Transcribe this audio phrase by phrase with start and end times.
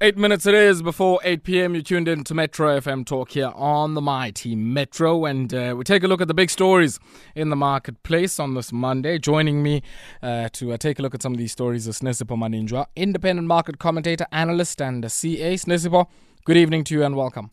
[0.00, 1.74] Eight minutes it is before 8 p.m.
[1.74, 5.82] You tuned in to Metro FM Talk here on the Mighty Metro, and uh, we
[5.82, 7.00] take a look at the big stories
[7.34, 9.18] in the marketplace on this Monday.
[9.18, 9.82] Joining me
[10.22, 13.48] uh, to uh, take a look at some of these stories is Sinesipho Maninjwa, independent
[13.48, 15.54] market commentator, analyst, and a CA.
[15.54, 16.06] Sinesipho,
[16.44, 17.50] good evening to you and welcome.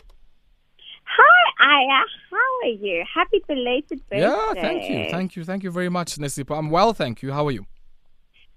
[1.18, 2.04] Hi, Aya.
[2.30, 3.04] How are you?
[3.12, 4.22] Happy belated birthday.
[4.22, 6.56] Yeah, thank you, thank you, thank you very much, Sinesipho.
[6.56, 7.32] I'm well, thank you.
[7.32, 7.66] How are you?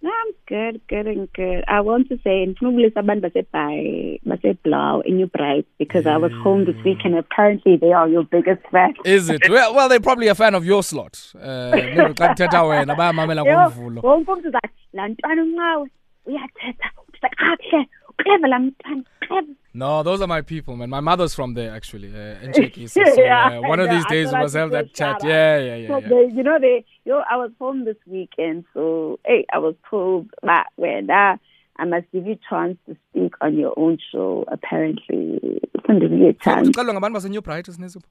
[0.05, 1.65] I'm good, good and good.
[1.67, 2.55] I want to say,
[2.95, 7.17] someone baseball, baseball in your bright because I was home this weekend.
[7.17, 8.95] Apparently, they are your biggest fan.
[9.05, 9.43] Is it?
[9.51, 11.33] well, well, they're probably a fan of your slot.
[11.35, 11.73] Uh,
[12.19, 14.03] xa kuthetha wena bayamamela ngomvulo.
[14.03, 15.91] wonke umntu uzathi laa ntwana uncawe
[16.27, 16.91] uyathetha
[17.23, 20.91] like kakuhle clever laa mntwana clever No, those are my people, man.
[20.91, 23.07] My mother's from there, actually, uh, in Chekisa.
[23.15, 24.05] So, Yeah, uh, one of these.
[24.07, 25.23] I days we must have that chat.
[25.23, 25.89] Yeah, yeah, yeah.
[25.89, 26.09] So yeah.
[26.09, 29.77] they, you know, they, you know, I was home this weekend, so hey, I was
[29.89, 31.37] told that when uh,
[31.77, 34.45] I must give you a chance to speak on your own show.
[34.49, 36.69] Apparently, couldn't give you a chance.
[36.69, 38.03] kuxelelwa ngabantu baseNew Bright Sinesipho.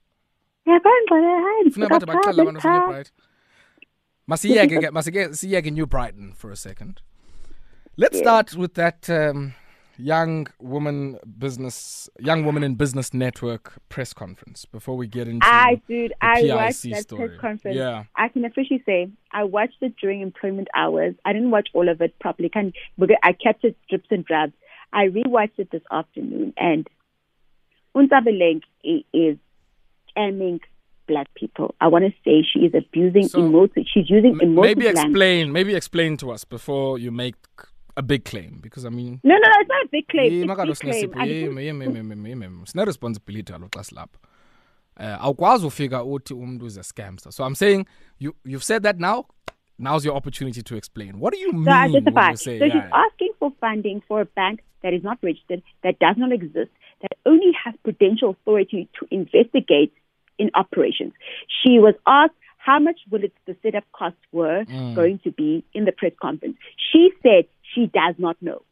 [0.65, 1.69] Yeah, apparently, hi.
[1.69, 3.11] Funa abantu baxelele abantu baseNew Bright.
[4.31, 7.01] Masiyeke ke masike siyeke New Brighton for a second.
[7.97, 9.53] Let's start with that um,
[9.97, 15.81] young woman business young woman in business network press conference before we get into I,
[15.87, 17.27] dude, the I PIC watched that story.
[17.29, 17.77] press conference.
[17.77, 18.03] Yeah.
[18.15, 21.15] I can officially say I watched it during employment hours.
[21.25, 22.49] I didn't watch all of it properly.
[22.49, 22.73] Can
[23.23, 24.53] I kept it drips and drabs.
[24.93, 26.87] I rewatched it this afternoon, and
[27.95, 29.37] Untabeleng is
[30.15, 30.61] scamming
[31.07, 31.73] black people.
[31.81, 33.85] I want to say she is abusing So, emotive.
[33.93, 35.05] She's using emotive maybe language.
[35.05, 37.35] explain maybe explain to us before you make
[37.97, 40.31] a big claim because I mean No, no, no, it's not a big claim.
[40.31, 41.09] Yima It's a big claim.
[41.09, 42.67] Sinesipho, I yima, didn't- yima, yima, yima, yima.
[42.67, 44.17] sine-responsibility kaloku xa silapha
[44.99, 47.85] um awukwazi ufika uthi umntu is a scamster so i'm saying
[48.19, 49.25] you, you've said that now
[49.79, 52.29] now's your opportunity to explain what do you mean So I justify.
[52.31, 55.61] you say So she's yeah, asking for funding for a bank that is not registered,
[55.83, 59.93] that does not exist, that only has prudential authority to investigate
[60.37, 61.13] in operations.
[61.59, 64.95] She was asked how much will its the setup costs were mm.
[64.95, 66.57] going to be in the press conference.
[66.91, 67.45] She said
[67.77, 68.63] she does not know.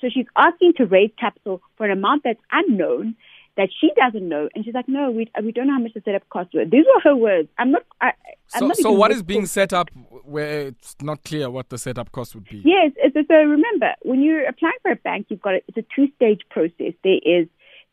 [0.00, 3.16] So she's asking to raise capital for an amount that's unknown
[3.56, 6.00] that she doesn't know, and she's like, "No, we we don't know how much the
[6.04, 7.48] setup costs were." These were her words.
[7.58, 7.82] I'm not.
[8.00, 8.12] I,
[8.54, 9.90] I'm so, not so what is being set up
[10.24, 14.22] where it's not clear what the setup cost would be Yes, it's, so remember, when
[14.22, 16.94] you're applying for a bank, you've got a, it's a two-stage process.
[17.04, 17.48] There is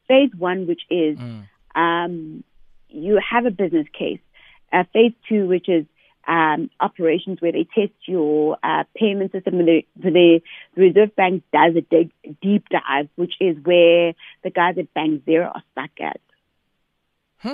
[0.08, 1.18] phase one, which is
[1.76, 2.44] um,
[2.90, 4.20] you have a business case.
[4.72, 5.86] Uh, phase two, which is
[6.28, 9.60] um, operations, where they test your uh, payment system.
[9.60, 10.42] And the, the
[10.76, 12.12] Reserve Bank does a dig,
[12.42, 16.20] deep dive, which is where the guys at Bank Zero are stuck at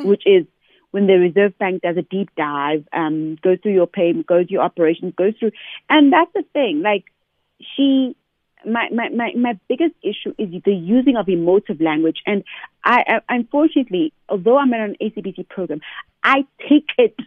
[0.04, 0.46] which is
[0.92, 4.56] when the Reserve Bank does a deep dive, um, goes through your payment, goes through
[4.56, 5.52] your operations, goes through,
[5.90, 6.82] and that's the thing.
[6.84, 7.06] Like
[7.76, 8.16] she,
[8.66, 12.44] my my my, my biggest issue is the using of emotive language, and
[12.84, 15.82] I, I unfortunately, although I'm in an SABC program,
[16.24, 17.18] I take it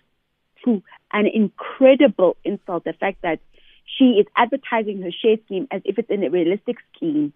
[0.65, 2.85] to an incredible insult.
[2.85, 3.41] The fact that
[3.85, 7.33] she is advertising her share scheme as if it's a realistic scheme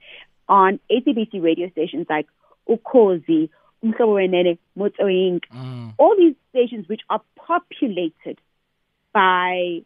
[0.49, 2.27] on SABC radio stations like
[2.69, 3.49] Ukhozi,
[3.85, 5.95] Umhlobo Wenene, Inc., mm.
[5.99, 8.39] all these stations which are populated
[9.13, 9.83] by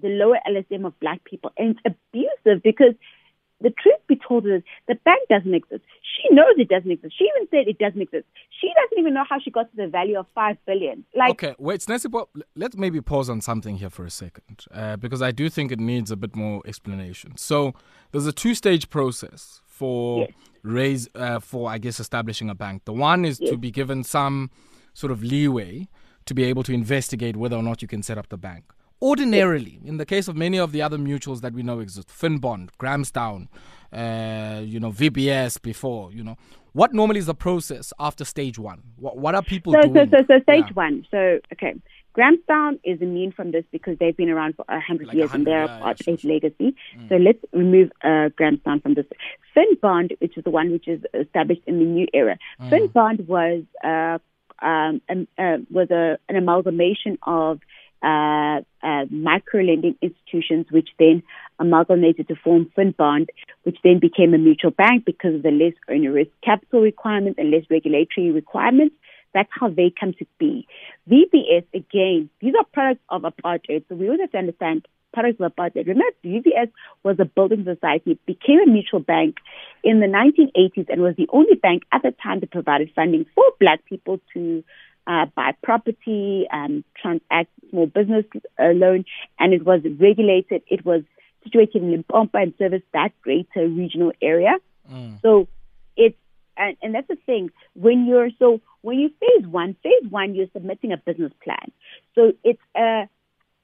[0.00, 1.52] the lower LSM of black people.
[1.56, 2.94] And it's abusive because
[3.60, 5.82] the truth be told is the bank doesn't exist.
[6.02, 7.14] She knows it doesn't exist.
[7.18, 8.24] She even said it doesn't exist.
[8.60, 11.04] She doesn't even know how she got to the value of five billion.
[11.14, 15.22] Like Okay, wait, Sinesipho, let's maybe pause on something here for a second, uh, because
[15.22, 17.36] I do think it needs a bit more explanation.
[17.36, 17.74] So
[18.12, 20.30] there's a two-stage process for Yes.
[20.62, 22.84] raise uh, for I guess establishing a bank.
[22.84, 24.50] The one is to be given some
[24.94, 25.88] sort of leeway
[26.26, 28.64] to be able to investigate whether or not you can set up the bank.
[29.00, 32.70] Ordinarily, in the case of many of the other mutuals that we know exist, Finbond,
[32.78, 33.48] Grahamstown,
[33.92, 36.36] uh, you know, VBS before, you know,
[36.72, 38.82] what normally is the process after stage one?
[38.96, 40.10] What, what are people so, so, doing?
[40.10, 40.72] so, so stage Yeah.
[40.74, 41.06] one.
[41.10, 41.74] So, okay.
[42.12, 45.34] Grahamstown is immune from this because they've been around for a hundred Like years 100,
[45.38, 46.74] and they're yeah, a part yeah, of its legacy.
[47.08, 49.06] So let's remove uh, Grahamstown from this.
[49.56, 52.36] Finbond, which is the one which is established in the new era.
[52.60, 54.18] Finbond was uh,
[54.64, 57.60] um, um, uh, was a, an amalgamation of
[58.02, 61.22] uh, uh, micro lending institutions, which then
[61.58, 63.28] amalgamated to form Finbond,
[63.64, 67.64] which then became a mutual bank because of the less onerous capital requirements and less
[67.70, 68.94] regulatory requirements.
[69.34, 70.66] That's how they come to be.
[71.10, 73.84] VBS, again, these are products of apartheid.
[73.88, 75.86] So we always have to understand products of apartheid.
[75.86, 76.70] Remember, VBS
[77.02, 79.36] was a building society, became a mutual bank
[79.82, 83.44] in the 1980s and was the only bank at the time that provided funding for
[83.60, 84.62] black people to
[85.08, 88.24] uh, buy property and transact small business
[88.58, 89.04] uh, loan.
[89.38, 90.62] And it was regulated.
[90.68, 91.02] It was
[91.42, 94.56] situated in Limpopo and serviced that greater regional area.
[94.90, 95.20] Mm.
[95.22, 95.48] So
[95.96, 96.16] it's
[96.56, 100.48] and, and that's the thing when you're so when you phase one, phase one, you're
[100.52, 101.72] submitting a business plan.
[102.14, 103.08] So it's a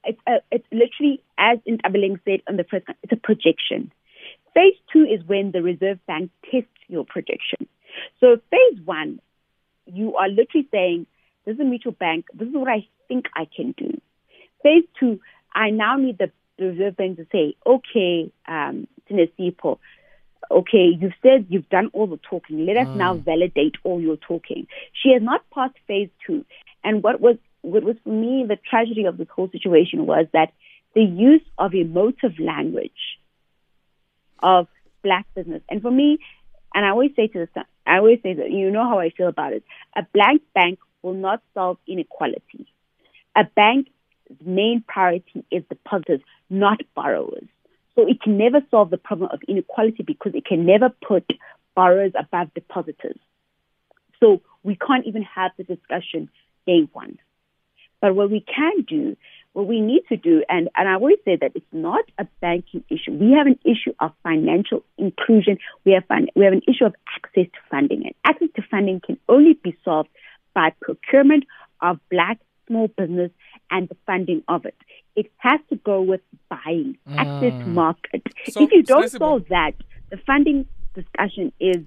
[0.05, 3.93] it's a, it's literally as Ntabeleng said on the first, it's a projection.
[4.55, 7.67] Phase two is when the Reserve Bank tests your projection.
[8.21, 9.21] So phase one,
[9.87, 11.07] you are literally saying,
[11.45, 12.27] "This is a mutual bank.
[12.35, 14.01] This is what I think I can do."
[14.63, 15.21] Phase two,
[15.55, 18.87] I now need the Reserve Bank to say, "Okay, um,
[20.51, 22.67] okay, you've said you've done all the talking.
[22.67, 22.97] Let us mm.
[22.97, 24.67] now validate all your talking.
[24.93, 26.45] She has not passed phase two.
[26.83, 30.53] And what was what was for me the tragedy of this whole situation was that
[30.95, 32.93] the use of emotive language
[34.43, 34.69] of
[35.03, 35.63] black business.
[35.69, 36.19] And for me,
[36.75, 39.29] and I always say to the I always say that you know how I feel
[39.29, 39.65] about it.
[39.97, 42.67] A blank bank will not solve inequality.
[43.37, 43.91] A bank's
[44.45, 46.21] main priority is depositors,
[46.51, 47.45] not borrowers.
[47.95, 51.25] So it can never solve the problem of inequality because it can never put
[51.77, 53.19] borrowers above depositors.
[54.19, 56.31] So we can't even have the discussion
[56.67, 57.19] day one.
[58.01, 59.17] But what we can do,
[59.53, 62.85] what we need to do, and, and I always say that it's not a banking
[62.91, 63.13] issue.
[63.13, 65.59] We have an issue of financial inclusion.
[65.85, 68.05] We have, fun, we have an issue of access to funding.
[68.05, 70.09] And access to funding can only be solved
[70.55, 71.45] by procurement
[71.83, 73.31] of black small business
[73.71, 74.77] and the funding of it.
[75.17, 77.17] It has to go with buying, mm.
[77.17, 78.23] access to market.
[78.49, 79.75] So, if you don't solve that,
[80.11, 81.79] the funding discussion is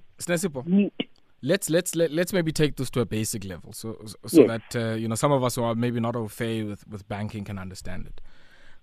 [0.66, 0.94] mute.
[1.42, 4.48] Let's let's let, let's maybe take this to a basic level, so so yes.
[4.48, 7.08] that uh, you know some of us who are maybe not au fait with, with
[7.08, 8.22] banking can understand it.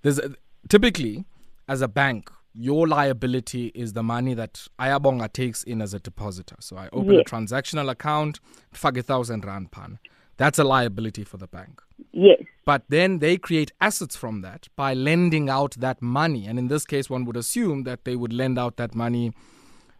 [0.02, 0.34] There's a,
[0.68, 1.24] typically
[1.68, 6.56] as a bank, your liability is the money that Ayabonga takes in as a depositor.
[6.60, 7.24] So I open yes.
[7.26, 8.38] a transactional account,
[8.72, 9.98] fag a thousand rand pan.
[10.36, 11.80] That's a liability for the bank.
[12.12, 12.42] Yes.
[12.64, 16.46] But then they create assets from that by lending out that money.
[16.46, 19.32] And in this case, one would assume that they would lend out that money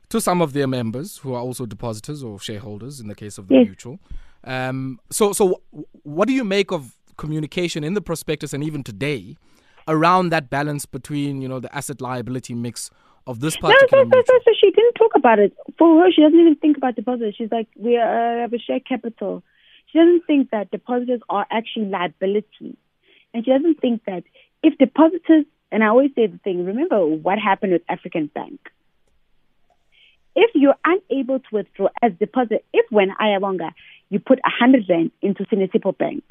[0.09, 3.49] to some of their members who are also depositors or shareholders in the case of
[3.49, 3.67] the yes.
[3.67, 3.99] mutual.
[4.45, 5.61] Um, so, so
[6.03, 9.37] what do you make of communication in the prospectus and even today
[9.89, 12.91] around that balance between, you know, the asset liability mix
[13.27, 15.57] of this particular no, so, so, so, she didn't talk about it.
[15.79, 17.37] For her, she doesn't even think about deposits.
[17.37, 19.43] She's like, we uh, have a share capital
[19.95, 22.77] she doesn't think that depositors are actually liability.
[23.33, 24.25] And she doesn't think that
[24.63, 28.59] if depositors, and I always say the thing, remember what happened with African Bank.
[30.35, 33.71] If you're unable to withdraw as deposit, if when Ayabonga,
[34.11, 36.25] you put a hundred rand into Sinesipho Bank,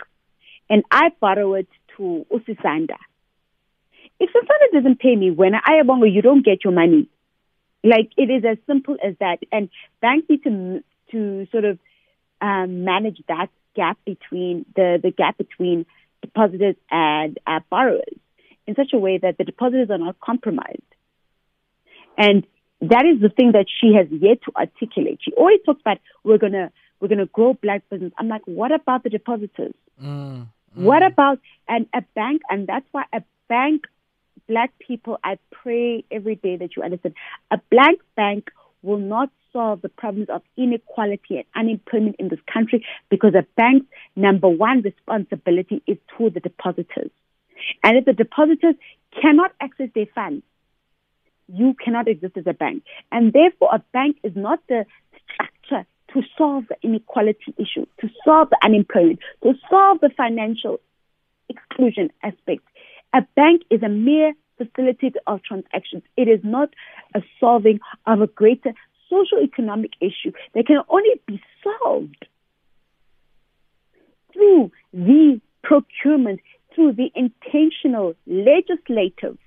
[0.69, 2.97] and I borrow it to Usisanda,
[4.23, 7.09] if Usisanda doesn't pay me when I Ayabonga, you don't get your money.
[7.83, 9.39] Like it is as simple as that.
[9.51, 9.69] And
[10.01, 11.79] banks need to to sort of
[12.41, 15.85] um, manage that gap between the, the gap between
[16.21, 18.17] depositors and uh, borrowers
[18.65, 20.81] in such a way that the depositors are not compromised.
[22.17, 22.45] And
[22.81, 25.19] that is the thing that she has yet to articulate.
[25.21, 28.13] She always talks about we're gonna we're gonna grow black business.
[28.17, 29.73] I'm like, what about the depositors?
[30.01, 30.47] Mm, mm.
[30.73, 32.41] What about and a bank?
[32.49, 33.85] And that's why a bank,
[34.47, 37.15] black people, I pray every day that you understand.
[37.51, 38.49] A black bank
[38.81, 43.85] will not solve the problems of inequality and unemployment in this country because a bank's
[44.15, 47.11] number one responsibility is to the depositors.
[47.83, 48.75] And if the depositors
[49.21, 50.43] cannot access their funds,
[51.47, 52.83] you cannot exist as a bank.
[53.11, 54.85] And therefore, a bank is not the
[55.31, 60.79] structure to solve the inequality issue, to solve the unemployment, to solve the financial
[61.49, 62.63] exclusion aspect.
[63.13, 66.03] A bank is a mere facilitator of transactions.
[66.17, 66.69] It is not
[67.15, 68.73] a solving of a greater
[69.09, 72.27] social economic issue that can only be solved
[74.33, 76.39] through the procurement,
[76.73, 79.37] through the intentional legislative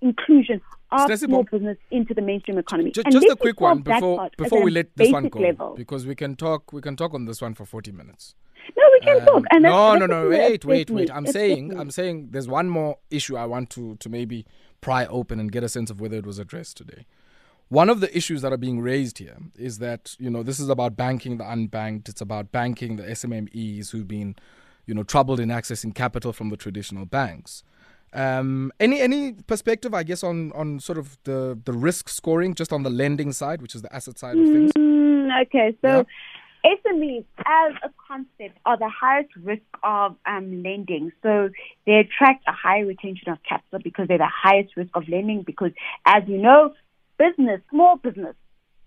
[0.00, 0.60] inclusion
[0.92, 2.92] of small business into the mainstream economy.
[2.92, 5.74] Just, just a quick one before before we let this one go, level.
[5.76, 8.34] because we can talk we can talk on this one for forty minutes.
[8.76, 9.44] No, we can um, talk.
[9.50, 10.28] And no, no, no.
[10.28, 11.10] Wait, wait, wait.
[11.10, 14.46] I'm saying, I'm saying, there's one more issue I want to to maybe
[14.80, 17.06] pry open and get a sense of whether it was addressed today.
[17.68, 20.68] One of the issues that are being raised here is that, you know, this is
[20.68, 22.08] about banking the unbanked.
[22.08, 24.36] It's about banking the SMMEs who've been,
[24.86, 27.64] you know, troubled in accessing capital from the traditional banks.
[28.12, 32.72] Um, any any perspective, I guess, on, on sort of the, the risk scoring, just
[32.72, 34.72] on the lending side, which is the asset side of things?
[34.78, 36.02] Mm, okay, so yeah.
[36.66, 41.12] SMEs as a concept are the highest risk of um, lending.
[41.22, 41.50] So
[41.86, 45.70] they attract a higher retention of capital because they're the highest risk of lending because,
[46.04, 46.74] as you know,
[47.18, 48.34] business, small business,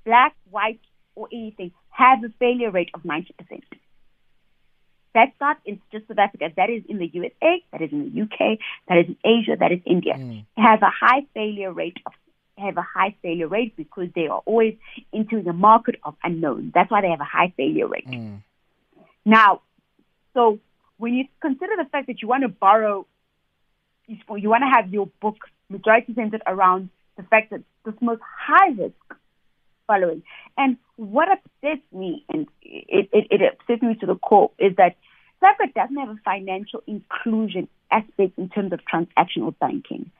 [0.05, 0.81] black, white,
[1.15, 3.27] or anything, has a failure rate of 90%.
[5.13, 6.49] That's not in just South Africa.
[6.55, 9.71] That is in the USA, that is in the UK, that is in Asia, that
[9.71, 10.13] is India.
[10.13, 10.41] Mm.
[10.41, 12.13] It has a high failure rate of
[12.59, 14.75] have a high failure rate because they are always
[15.11, 16.71] into the market of unknown.
[16.73, 18.07] That's why they have a high failure rate.
[18.07, 18.41] Mm.
[19.25, 19.61] Now,
[20.33, 20.59] so
[20.97, 23.05] when you consider the fact that you want to borrow,
[24.07, 25.37] you want to have your book
[25.69, 28.93] majority centered around the fact that this most high risk
[29.87, 30.23] following.
[30.57, 34.95] And what upsets me, and it, it, it upsets me to the core, is that
[35.41, 40.11] South doesn't have a financial inclusion aspect in terms of transactional banking.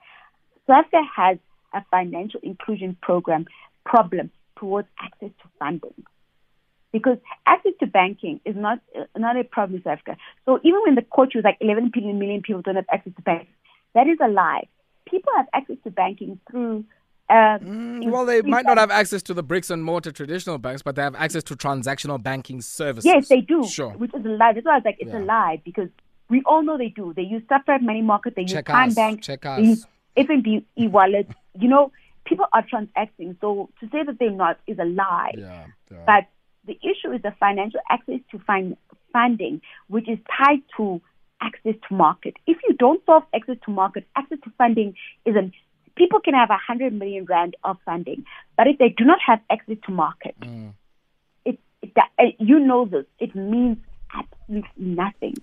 [0.66, 1.38] South Africa has
[1.74, 3.46] a financial inclusion program
[3.86, 5.94] problem towards access to funding.
[6.92, 10.18] Because access to banking is not uh, not a problem in South Africa.
[10.46, 13.54] So even when the court was like 11 million people don't have access to banking,
[13.94, 14.68] that is a lie.
[15.06, 16.86] People have access to banking through
[17.30, 20.82] uh, mm, well, they might not have access to the bricks and mortar traditional banks,
[20.82, 23.06] but they have access to transactional banking services.
[23.06, 23.68] Yes, they do.
[23.68, 23.92] Sure.
[23.92, 24.54] Which is a lie.
[24.54, 25.20] That's why I was like, it's yeah.
[25.20, 25.90] a lie because
[26.30, 27.14] we all know they do.
[27.16, 28.36] They use separate money market.
[28.36, 29.22] They Check use TymeBank.
[29.22, 29.60] Check us.
[29.60, 29.86] They use
[30.18, 31.28] FNB e-wallet.
[31.60, 31.92] You know,
[32.26, 33.38] people are transacting.
[33.42, 35.34] So to say that they're not is a lie.
[35.38, 36.04] Yeah, yeah.
[36.06, 36.28] But
[36.66, 38.78] the issue is the financial access to find
[39.12, 41.02] funding, which is tied to
[41.42, 42.36] access to market.
[42.46, 45.54] If you don't solve access to market, access to funding is an
[45.96, 48.26] people can have a hundred million rand of funding,
[48.56, 50.74] but if they do not have access to market, mm.
[51.46, 53.78] it, it you know this, it means
[54.14, 55.36] absolutely nothing.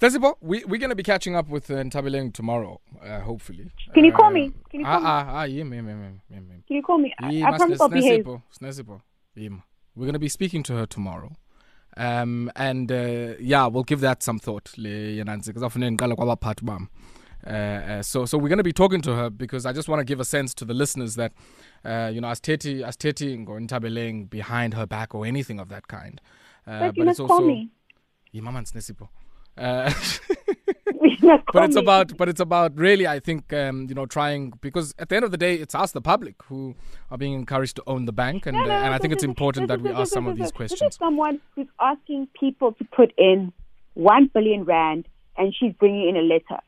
[0.00, 3.70] Sinesipho, we, we're going to be catching up with uh, Ntabeleng tomorrow, uh, hopefully.
[3.92, 4.46] Can you call me?
[4.46, 5.06] Uh, Can you call ah, me?
[5.06, 6.20] Ah, ah, yeah, me, me, me.
[6.30, 7.12] Can you call me?
[7.18, 8.24] I, I promise I'll behave.
[8.24, 9.02] Sinesipho,
[9.36, 11.36] We're going to be speaking to her tomorrow.
[11.98, 14.70] Um, and uh, yeah, we'll give that some thought.
[14.74, 15.82] Because often
[17.46, 20.00] uh, uh, so, so we're going to be talking to her because I just want
[20.00, 21.32] to give a sense to the listeners that,
[21.84, 25.68] uh, you know, as Teti, as Teti or Ntabeleng behind her back or anything of
[25.68, 26.22] that kind.
[26.66, 27.70] Uh, but, but it's also, call me.
[29.56, 29.92] Uh,
[31.52, 35.08] but it's about but it's about really I think um, you know trying because at
[35.08, 36.74] the end of the day it's us the public who
[37.10, 39.24] are being encouraged to own the bank and no, no, uh, and I think it's
[39.24, 40.80] important that we ask some of these questions.
[40.80, 43.52] This is someone who's asking people to put in
[43.94, 46.60] one billion rand and she's bringing in a letter.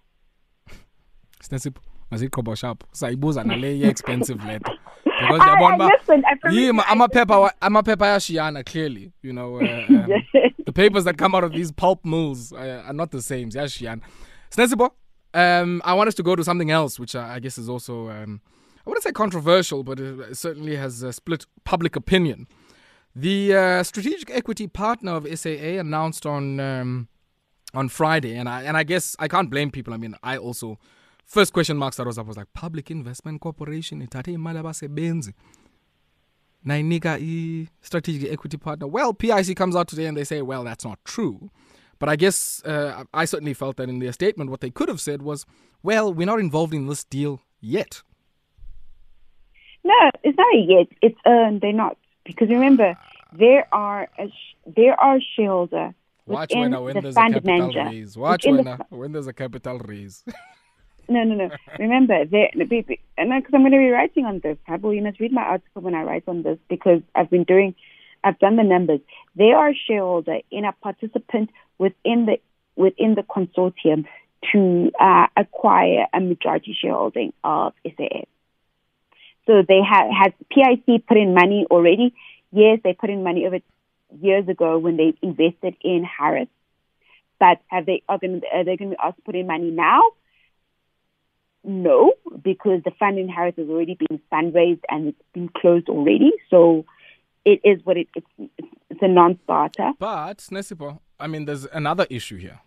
[2.13, 4.73] Masiqhobo sharp sayibuza nale ye-expensive letter.
[5.05, 11.17] Because yabona uba yima amaphepha amaphepha ayashiyana clearly you know uh, um, the papers that
[11.19, 14.01] come out of these pulp mills uh, are not the same ziyashiyana
[14.51, 14.91] sinesipho
[15.35, 18.11] um, I want us to go to something else, which I, I guess is also,
[18.11, 18.41] um,
[18.87, 22.47] I wouldn't say controversial, but it certainly has uh, split public opinion.
[23.15, 27.09] The uh, strategic equity partner of SAA announced on um,
[27.75, 29.93] on Friday, and I and I guess I can't blame people.
[29.93, 30.79] I mean, I also
[31.27, 35.35] first question marks that was up was like public investment corporation ithathe imali abasebenzi
[36.67, 38.87] nayinika i-strategic equity partner.
[38.87, 41.51] Well pic comes out today and they say well that's not true.
[41.99, 45.01] But i guess uh, i certainly felt that in their statement what they could have
[45.01, 45.47] said was
[45.83, 48.03] well we're not involved in this deal yet.
[49.85, 50.87] No it's not yet.
[51.01, 51.97] It's um, they're not.
[52.25, 52.97] Because remember
[53.33, 55.95] there are a sh- there are shareholder
[56.27, 58.17] Watch when, when there's a capital manager, raise.
[58.17, 60.25] Watch when, the, when there's a capital raise.
[61.13, 61.51] No, no, no.
[61.79, 64.57] Remember, because I'm going to be writing on this.
[64.67, 67.75] Pablo, you must read my article when I write on this because I've been doing,
[68.25, 69.01] I've done the numbers.
[69.37, 72.39] They are a shareholder in a participant within the
[72.75, 74.07] within the consortium
[74.53, 78.23] to uh, acquire a majority shareholding of SAA.
[79.47, 82.15] So they have has PIC put in money already?
[82.53, 83.59] Yes, they put in money over
[84.21, 86.49] years ago when they invested in Harith.
[87.39, 89.71] But have they are, going, are they going to be asked to put in money
[89.71, 90.03] now?
[91.65, 96.33] No, because the fund in Harith has already been fundraised and it's been closed already.
[96.51, 96.85] So
[97.45, 98.27] it is what it, it's,
[98.91, 99.93] it's a non-starter.
[99.99, 102.61] But Nesipo, I mean, there's another issue here,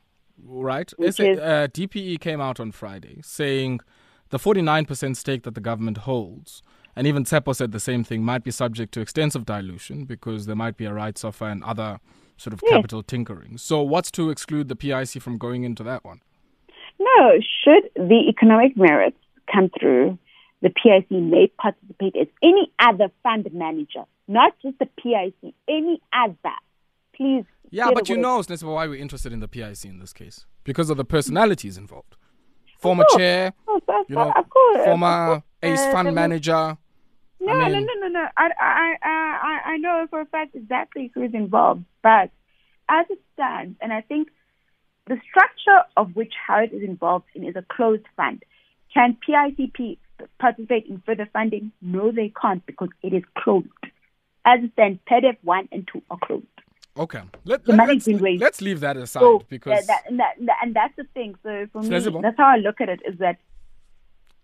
[0.46, 0.90] right?
[0.98, 3.82] Which is, uh, DPE came out on Friday saying
[4.30, 6.62] the 49% stake that the government holds,
[6.96, 10.56] and even Tsepo said the same thing, might be subject to extensive dilution because there
[10.56, 12.00] might be a rights offer and other
[12.38, 12.72] sort of yes.
[12.72, 13.58] capital tinkering.
[13.58, 16.22] So what's to exclude the PIC from going into that one?
[17.00, 19.18] No, should the economic merits
[19.52, 20.18] come through,
[20.62, 26.56] the PIC may participate as any other fund manager, not just the PIC, any other.
[27.16, 27.46] Please.
[27.72, 30.90] Yeah, but you know, that's why we're interested in the PIC in this case because
[30.90, 32.16] of the personalities involved.
[32.80, 34.34] Former chair, you know,
[34.84, 36.78] former ACE uh, fund manager.
[37.40, 38.28] No, I mean, no, no, no, no.
[38.38, 42.32] I, I, I, I know for a fact exactly who's involved, but
[42.90, 44.30] as it stands, and I think
[45.08, 48.44] the structure of which Harith is involved in is a closed fund.
[48.94, 49.98] Can PICP
[50.40, 51.72] participate in further funding?
[51.82, 53.68] No, they can't because it is closed.
[54.46, 56.46] As it stands, PDF 1 and 2 are closed.
[56.98, 58.08] Okay, let, let, us
[58.40, 61.36] let's leave that aside so, because that, and, that, and that's the thing.
[61.44, 63.38] So for me, that's how I look at it: is that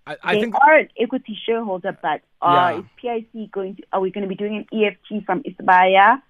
[0.06, 2.80] I, I they think are an equity shareholder, but are Yeah.
[2.80, 3.84] is PIC going to?
[3.94, 6.22] Are we going to be doing an EFT from Isibaya?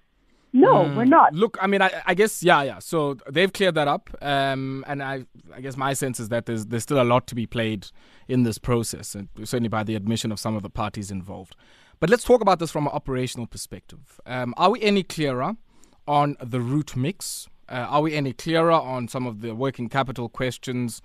[0.52, 0.96] No, Mm.
[0.96, 1.32] we're not.
[1.34, 2.78] Look, I mean, I, I guess, yeah, yeah.
[2.78, 6.66] So they've cleared that up, um, and I, I guess my sense is that there's
[6.66, 7.86] there's still a lot to be played
[8.28, 11.56] in this process, and certainly by the admission of some of the parties involved.
[12.00, 14.20] But let's talk about this from an operational perspective.
[14.26, 15.56] Um, are we any clearer
[16.06, 17.48] on the route mix?
[17.68, 21.00] Uh, are we any clearer on some of the working capital questions,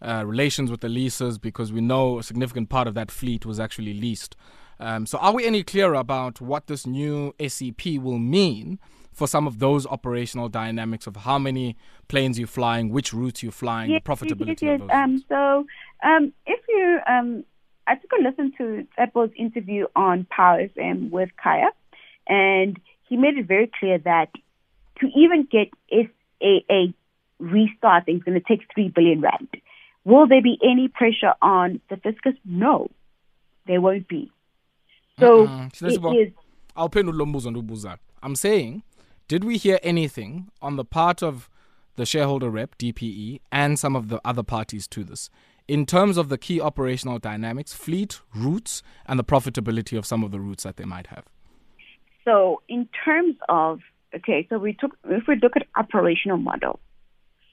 [0.00, 1.38] uh, relations with the leases?
[1.38, 4.36] Because we know a significant part of that fleet was actually leased.
[4.82, 8.80] Um, so, are we any clearer about what this new SEP will mean
[9.12, 11.76] for some of those operational dynamics of how many
[12.08, 14.80] planes you're flying, which routes you're flying, the profitability yes, yes.
[14.80, 14.90] of those?
[14.90, 15.66] Um, so,
[16.02, 17.44] um, if you, um,
[17.86, 21.70] I took a listen to Apple's interview on Power FM with Kaya,
[22.26, 22.76] and
[23.08, 24.30] he made it very clear that
[25.00, 26.92] to even get SAA
[27.38, 29.48] restarting is going to take three billion rand.
[30.04, 32.34] Will there be any pressure on the fiscus?
[32.44, 32.90] No,
[33.68, 34.32] there won't be.
[35.22, 35.68] So uh-uh.
[35.88, 36.32] is
[36.76, 37.98] I'll pay no lumbuzo ndubuza.
[38.22, 38.82] I'm saying,
[39.28, 41.48] did we hear anything on the part of
[41.96, 45.28] the shareholder rep, DPE, and some of the other parties to this
[45.68, 50.30] in terms of the key operational dynamics, fleet, routes, and the profitability of some of
[50.30, 51.24] the routes that they might have?
[52.24, 53.80] So in terms of
[54.14, 56.80] okay, so we took if we look at operational model,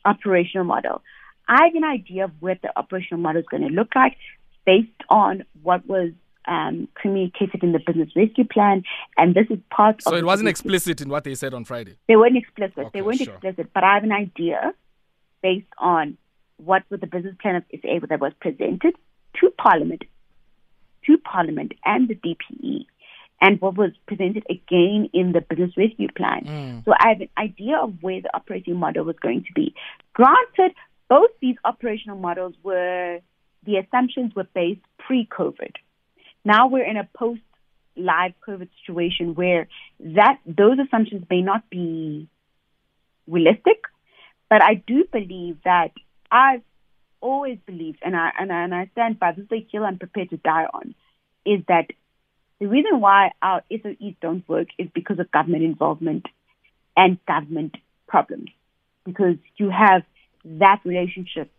[0.06, 1.02] operational model,
[1.48, 4.16] I have an idea of what the operational model is going to look like
[4.66, 6.12] based on what was
[6.48, 8.84] um, communicated in the business rescue plan,
[9.18, 10.18] and this is part So of.
[10.18, 11.98] it wasn't explicit in what they said on Friday.
[12.08, 12.78] They weren't explicit.
[12.78, 13.34] Okay, they weren't sure.
[13.34, 14.74] explicit, but I have an idea
[15.42, 16.18] based on
[16.58, 18.96] what was the business plan of SA that was presented
[19.40, 20.04] to Parliament,
[21.06, 22.86] to Parliament and the DPE,
[23.42, 26.44] and what was presented again in the business rescue plan.
[26.46, 26.86] Mm.
[26.86, 29.74] So I have an idea of where the operating model was going to be.
[30.14, 30.76] Granted,
[31.08, 33.20] both these operational models were
[33.66, 35.76] the assumptions were based pre-COVID.
[36.44, 37.42] Now we're in a post
[37.96, 39.68] live COVID situation where
[40.00, 42.28] that those assumptions may not be
[43.28, 43.84] realistic,
[44.50, 45.92] but I do believe that
[46.32, 46.62] I've
[47.22, 50.30] always believed, and I and I, and I stand by this is a I'm prepared
[50.30, 50.96] to die on,
[51.46, 51.88] is that
[52.60, 56.26] the reason why our SOEs don't work is because of government involvement
[56.96, 57.76] and government
[58.08, 58.50] problems,
[59.06, 60.04] because you have
[60.46, 61.52] that relationship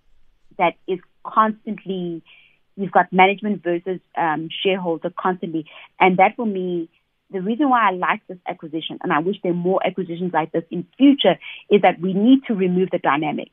[0.58, 2.22] that is constantly
[2.80, 5.66] you've got management versus um, shareholder constantly,
[5.98, 6.88] and that for me,
[7.32, 10.50] the reason why I like this acquisition, and I wish there are more acquisitions like
[10.52, 11.36] this in future,
[11.70, 13.50] is that we need to remove the dynamic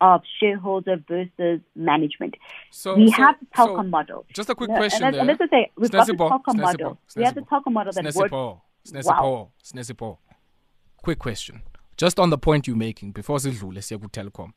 [0.00, 2.36] of shareholder versus management.
[2.70, 4.24] So we so- have the so model.
[4.32, 5.20] Just a quick No, question and, there.
[5.20, 6.98] and let's just say we've got the Telkom model.
[7.10, 8.32] Sinesipho, We have the Telkom model that works.
[8.32, 8.60] Sinesipho,
[9.04, 9.50] Wow.
[9.62, 10.18] Sinesipho.
[11.02, 11.62] Quick question.
[11.96, 14.52] Just on the point you're making, before sidlule siya ku-Telkom.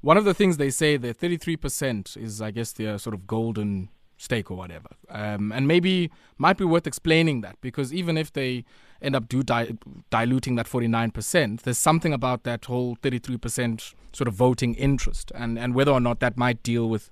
[0.00, 3.90] One of the things they say that 33% is, I guess, their sort of golden
[4.16, 4.88] stake or whatever.
[5.08, 8.64] Um, and maybe might be worth explaining that because even if they
[9.00, 9.76] end up do di-
[10.10, 15.74] diluting that 49%, there's something about that whole 33% sort of voting interest and, and
[15.74, 17.10] whether or not that might deal with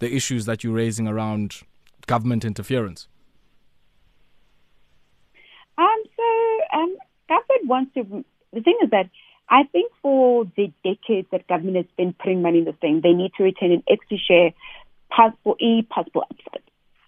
[0.00, 1.60] the issues that you're raising around
[2.06, 3.08] government interference.
[5.78, 6.96] Um, so um,
[7.28, 8.24] government wants to.
[8.52, 9.08] The thing is that
[9.50, 13.12] I think for the decades that government has been putting money in this thing, they
[13.12, 14.52] need to retain an equity share
[15.42, 16.62] for any possible upside.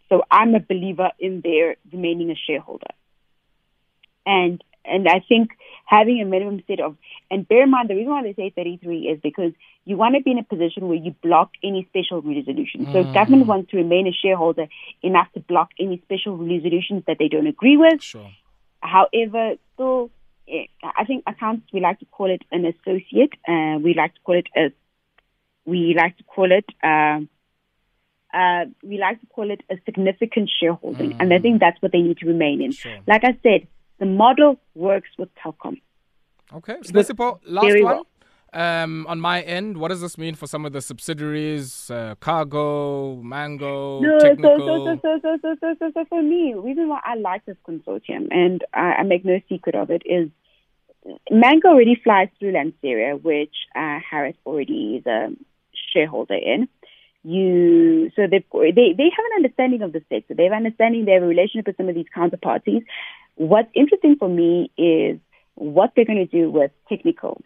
[0.09, 2.91] So I'm a believer in their remaining a shareholder,
[4.27, 5.53] and and I think
[5.87, 6.97] having a minimum set of
[7.31, 9.53] and bear in mind the reason why they say 33 is because
[9.85, 12.87] you want to be in a position where you block any special resolution.
[12.93, 13.47] So if government mm.
[13.47, 14.67] wants to remain a shareholder
[15.03, 18.31] enough to block any special resolutions that they don't agree with, Sure.
[18.81, 20.11] However, still,
[20.49, 23.33] I think accountants we like to call it an associate.
[23.49, 24.73] Uh, we like to call it a
[25.65, 27.29] we like to call it um,
[28.35, 32.01] uh, we like to call it a significant shareholding, and I think that's what they
[32.01, 32.73] need to remain in.
[32.73, 32.99] Sure.
[33.07, 35.81] Like I said, the model works with Telkom.
[36.55, 36.77] Okay.
[36.83, 37.85] Sinesipho, last one.
[37.85, 38.07] well.
[38.55, 43.17] Um, on my end, what does this mean for some of the subsidiaries, uh, Cargo,
[43.17, 44.59] Mango, No, so, Technical?
[44.59, 47.57] so, so, so, so, so, so, so for me, the reason why I like this
[47.67, 50.29] consortium, and I, I make no secret of it, is
[51.31, 55.31] Mango already flies through Lanseria, which uh, Harith already is a
[55.93, 56.69] shareholder in.
[57.25, 60.35] You so they they they have an understanding of the sector.
[60.35, 61.05] They have an understanding.
[61.05, 62.85] They have a relationship with some of these counterparties.
[63.37, 65.21] What's interesting for me is
[65.55, 67.41] what they're going to do with technical.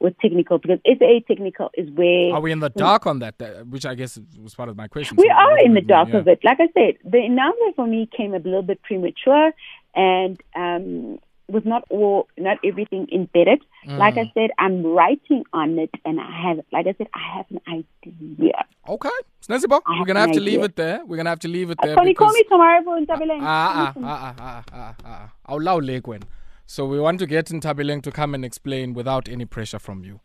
[0.00, 3.38] With technical, because SA technical is where Are we in the dark on that?
[3.38, 5.16] That- Which I guess was part of my question.
[5.16, 6.16] we So are in the dark yeah.
[6.18, 6.40] of it.
[6.44, 9.52] Like I said, the announcement for me came a little bit premature,
[9.94, 13.62] and um, with not all, not everything embedded.
[13.86, 13.98] Mm.
[13.98, 17.46] Like I said, I'm writing on it, and I have, like I said, I have
[17.50, 18.64] an idea.
[18.88, 19.10] Okay,
[19.46, 21.02] Sinesipho, we're gonna have to leave it there.
[21.06, 21.94] We're gonna have to leave it there.
[21.94, 22.98] Can you call me tomorrow for
[23.40, 26.24] Ah, ah, ah, ah, ah, ah.
[26.68, 26.86] I'll allow Legwen.
[26.86, 30.20] So we want to get Ntabeleng to come and explain without any pressure from you.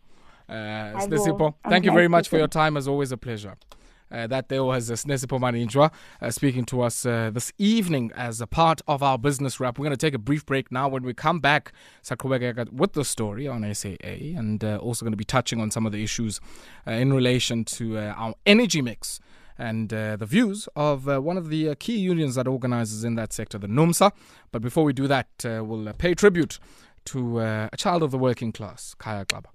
[0.48, 0.52] Uh,
[1.06, 2.76] Sinesipho, thank you very much for your time.
[2.76, 3.56] As always, a pleasure.
[4.12, 8.40] Uh, that there was uh, Sinesipho Maninjwa uh, speaking to us uh, this evening as
[8.40, 9.78] a part of our business wrap.
[9.78, 10.88] We're going to take a brief break now.
[10.88, 11.72] When we come back,
[12.08, 15.92] with the story on SAA and uh, also going to be touching on some of
[15.92, 16.40] the issues
[16.88, 19.20] uh, in relation to uh, our energy mix
[19.60, 23.14] and uh, the views of uh, one of the uh, key unions that organizes in
[23.16, 24.10] that sector, the NUMSA.
[24.50, 26.58] But before we do that, we'll pay tribute
[27.06, 29.46] to a child of the working class, Kaya Xaba.